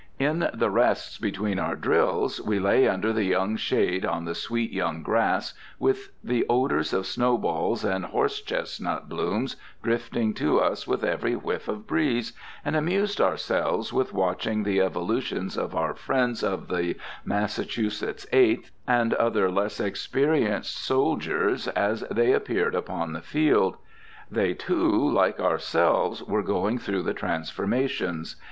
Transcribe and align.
In 0.17 0.49
the 0.51 0.71
rests 0.71 1.19
between 1.19 1.59
our 1.59 1.75
drills 1.75 2.41
we 2.41 2.57
lay 2.57 2.87
under 2.87 3.13
the 3.13 3.23
young 3.25 3.55
shade 3.55 4.03
on 4.03 4.25
the 4.25 4.33
sweet 4.33 4.71
young 4.71 5.03
grass, 5.03 5.53
with 5.77 6.09
the 6.23 6.43
odors 6.49 6.91
of 6.91 7.05
snowballs 7.05 7.85
and 7.85 8.05
horse 8.05 8.41
chestnut 8.41 9.07
blooms 9.07 9.57
drifting 9.83 10.33
to 10.33 10.59
us 10.59 10.87
with 10.87 11.03
every 11.03 11.35
whiff 11.35 11.67
of 11.67 11.85
breeze, 11.85 12.33
and 12.65 12.75
amused 12.75 13.21
ourselves 13.21 13.93
with 13.93 14.11
watching 14.11 14.63
the 14.63 14.81
evolutions 14.81 15.55
of 15.55 15.75
our 15.75 15.93
friends 15.93 16.43
of 16.43 16.67
the 16.67 16.95
Massachusetts 17.23 18.25
Eighth, 18.33 18.71
and 18.87 19.13
other 19.13 19.51
less 19.51 19.79
experienced 19.79 20.77
soldiers, 20.79 21.67
as 21.67 22.01
they 22.09 22.33
appeared 22.33 22.73
upon 22.73 23.13
the 23.13 23.21
field. 23.21 23.77
They, 24.31 24.55
too, 24.55 25.11
like 25.11 25.39
ourselves, 25.39 26.23
were 26.23 26.41
going 26.41 26.79
through 26.79 27.03
the 27.03 27.13
transformations. 27.13 28.35